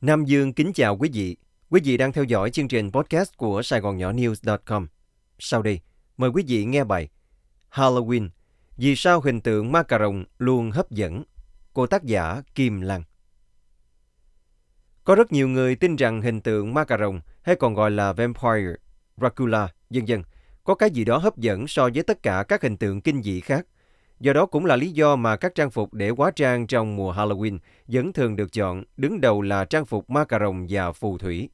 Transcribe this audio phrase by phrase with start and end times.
[0.00, 1.36] Nam Dương kính chào quý vị.
[1.70, 4.86] Quý vị đang theo dõi chương trình podcast của Sài Gòn Nhỏ News.com.
[5.38, 5.80] Sau đây,
[6.16, 7.08] mời quý vị nghe bài
[7.70, 8.28] Halloween,
[8.76, 11.22] vì sao hình tượng ma cà rồng luôn hấp dẫn
[11.72, 13.02] của tác giả Kim Lan.
[15.04, 18.12] Có rất nhiều người tin rằng hình tượng ma cà rồng hay còn gọi là
[18.12, 18.74] vampire,
[19.16, 20.22] Dracula, dân dân,
[20.64, 23.40] có cái gì đó hấp dẫn so với tất cả các hình tượng kinh dị
[23.40, 23.66] khác.
[24.20, 27.12] Do đó cũng là lý do mà các trang phục để hóa trang trong mùa
[27.12, 31.18] Halloween vẫn thường được chọn, đứng đầu là trang phục ma cà rồng và phù
[31.18, 31.48] thủy.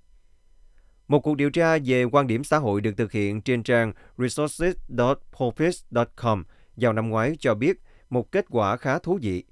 [1.08, 6.45] Một cuộc điều tra về quan điểm xã hội được thực hiện trên trang resources.popis.com
[6.77, 9.44] vào năm ngoái cho biết một kết quả khá thú vị.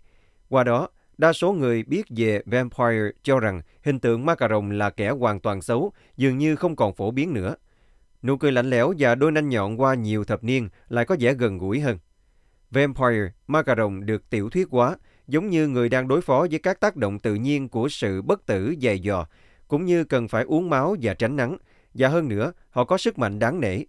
[0.48, 4.70] Qua đó, đa số người biết về vampire cho rằng hình tượng ma cà rồng
[4.70, 7.54] là kẻ hoàn toàn xấu, dường như không còn phổ biến nữa.
[8.22, 11.34] Nụ cười lạnh lẽo và đôi nanh nhọn qua nhiều thập niên lại có vẻ
[11.34, 11.98] gần gũi hơn.
[12.72, 14.96] Vampire, ma cà rồng được tiểu thuyết hóa,
[15.28, 18.46] giống như người đang đối phó với các tác động tự nhiên của sự bất
[18.46, 19.26] tử dày dò,
[19.68, 21.56] cũng như cần phải uống máu và tránh nắng.
[21.94, 23.84] Và hơn nữa, họ có sức mạnh đáng nể.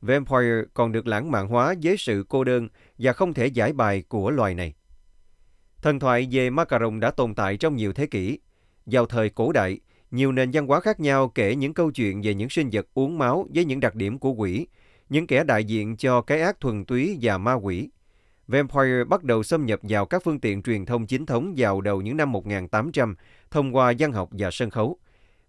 [0.00, 2.68] Vampire còn được lãng mạn hóa với sự cô đơn
[2.98, 4.74] và không thể giải bài của loài này.
[5.82, 8.38] Thần thoại về ma cà rồng đã tồn tại trong nhiều thế kỷ.
[8.86, 12.34] Vào thời cổ đại, nhiều nền văn hóa khác nhau kể những câu chuyện về
[12.34, 14.66] những sinh vật uống máu với những đặc điểm của quỷ,
[15.08, 17.88] những kẻ đại diện cho cái ác thuần túy và ma quỷ.
[18.48, 22.02] Vampire bắt đầu xâm nhập vào các phương tiện truyền thông chính thống vào đầu
[22.02, 23.16] những năm 1800
[23.50, 24.98] thông qua văn học và sân khấu.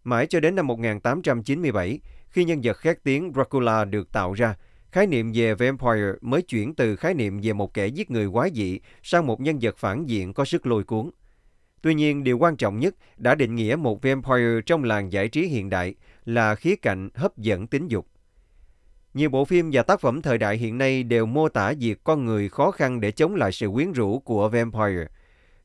[0.03, 4.55] Mãi cho đến năm 1897, khi nhân vật khét tiếng Dracula được tạo ra,
[4.91, 8.51] khái niệm về vampire mới chuyển từ khái niệm về một kẻ giết người quái
[8.53, 11.09] dị sang một nhân vật phản diện có sức lôi cuốn.
[11.81, 15.47] Tuy nhiên, điều quan trọng nhất đã định nghĩa một vampire trong làng giải trí
[15.47, 18.07] hiện đại là khía cạnh hấp dẫn tính dục.
[19.15, 22.25] Nhiều bộ phim và tác phẩm thời đại hiện nay đều mô tả việc con
[22.25, 25.05] người khó khăn để chống lại sự quyến rũ của vampire.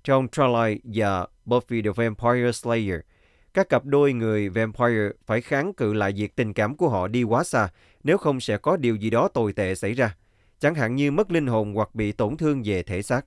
[0.05, 3.01] Trong Twilight và Buffy the Vampire Slayer,
[3.55, 7.23] các cặp đôi người vampire phải kháng cự lại việc tình cảm của họ đi
[7.23, 7.69] quá xa,
[8.05, 10.17] nếu không sẽ có điều gì đó tồi tệ xảy ra,
[10.59, 13.27] chẳng hạn như mất linh hồn hoặc bị tổn thương về thể xác.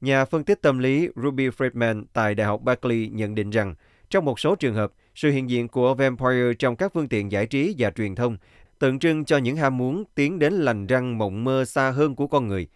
[0.00, 3.74] Nhà phân tích tâm lý Ruby Friedman tại Đại học Berkeley nhận định rằng,
[4.10, 7.46] trong một số trường hợp, sự hiện diện của vampire trong các phương tiện giải
[7.46, 8.36] trí và truyền thông
[8.82, 12.26] tượng trưng cho những ham muốn tiến đến lành răng mộng mơ xa hơn của
[12.26, 12.68] con người.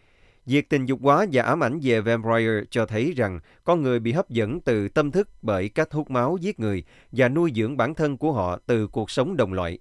[0.47, 4.13] Việc tình dục quá và ám ảnh về vampire cho thấy rằng con người bị
[4.13, 7.95] hấp dẫn từ tâm thức bởi cách hút máu giết người và nuôi dưỡng bản
[7.95, 9.79] thân của họ từ cuộc sống đồng loại.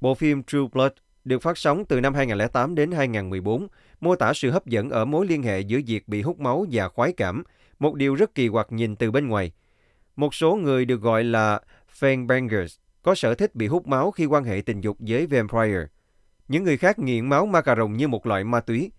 [0.00, 0.92] Bộ phim True Blood
[1.24, 3.66] được phát sóng từ năm 2008 đến 2014,
[4.00, 6.88] mô tả sự hấp dẫn ở mối liên hệ giữa việc bị hút máu và
[6.88, 7.42] khoái cảm,
[7.78, 9.52] một điều rất kỳ quặc nhìn từ bên ngoài.
[10.16, 11.60] Một số người được gọi là
[12.00, 15.86] fanbangers có sở thích bị hút máu khi quan hệ tình dục với vampire.
[16.48, 18.90] Những người khác nghiện máu ma cà rồng như một loại ma túy.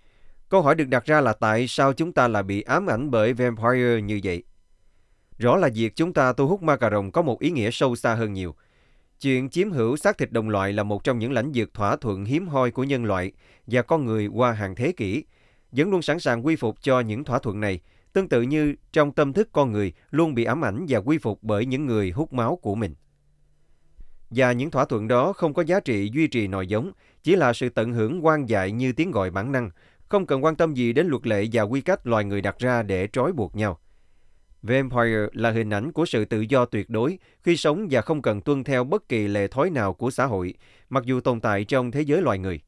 [0.49, 3.33] Câu hỏi được đặt ra là tại sao chúng ta lại bị ám ảnh bởi
[3.33, 4.43] vampire như vậy?
[5.37, 7.95] Rõ là việc chúng ta thu hút ma cà rồng có một ý nghĩa sâu
[7.95, 8.55] xa hơn nhiều.
[9.21, 12.25] Chuyện chiếm hữu xác thịt đồng loại là một trong những lãnh vực thỏa thuận
[12.25, 13.31] hiếm hoi của nhân loại
[13.67, 15.23] và con người qua hàng thế kỷ,
[15.71, 17.79] vẫn luôn sẵn sàng quy phục cho những thỏa thuận này,
[18.13, 21.43] tương tự như trong tâm thức con người luôn bị ám ảnh và quy phục
[21.43, 22.95] bởi những người hút máu của mình.
[24.29, 26.91] Và những thỏa thuận đó không có giá trị duy trì nòi giống,
[27.23, 29.69] chỉ là sự tận hưởng quan dại như tiếng gọi bản năng,
[30.09, 32.83] không cần quan tâm gì đến luật lệ và quy cách loài người đặt ra
[32.83, 33.79] để trói buộc nhau.
[34.61, 38.41] Vampire là hình ảnh của sự tự do tuyệt đối khi sống và không cần
[38.41, 40.53] tuân theo bất kỳ lệ thói nào của xã hội,
[40.89, 42.59] mặc dù tồn tại trong thế giới loài người.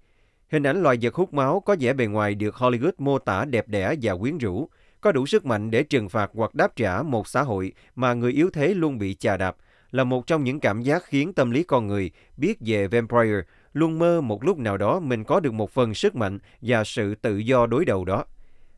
[0.51, 3.67] Hình ảnh loài vật hút máu có vẻ bề ngoài được Hollywood mô tả đẹp
[3.67, 4.69] đẽ và quyến rũ,
[5.01, 8.31] có đủ sức mạnh để trừng phạt hoặc đáp trả một xã hội mà người
[8.31, 9.55] yếu thế luôn bị chà đạp,
[9.91, 13.41] là một trong những cảm giác khiến tâm lý con người biết về vampire
[13.73, 17.15] luôn mơ một lúc nào đó mình có được một phần sức mạnh và sự
[17.15, 18.25] tự do đối đầu đó.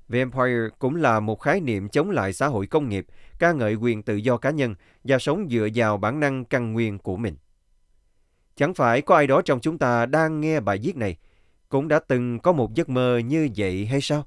[0.08, 3.06] Vampire cũng là một khái niệm chống lại xã hội công nghiệp,
[3.40, 7.00] ca ngợi quyền tự do cá nhân và sống dựa vào bản năng căn nguyên
[7.00, 7.36] của mình.
[8.56, 11.18] Chẳng phải có ai đó trong chúng ta đang nghe bài viết này
[11.70, 14.26] cũng đã từng có một giấc mơ như vậy hay sao?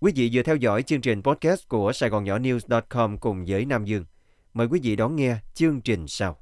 [0.00, 3.64] Quý vị vừa theo dõi chương trình podcast của Sài Gòn Nhỏ News.com cùng với
[3.64, 4.04] Nam Dương.
[4.54, 6.41] Mời quý vị đón nghe chương trình sau.